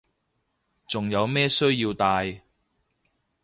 [0.87, 2.41] 仲有咩需要戴